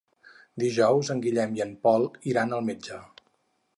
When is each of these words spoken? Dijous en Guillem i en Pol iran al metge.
Dijous 0.61 1.11
en 1.15 1.21
Guillem 1.25 1.53
i 1.59 1.63
en 1.67 1.75
Pol 1.85 2.07
iran 2.33 2.57
al 2.59 2.65
metge. 2.71 2.99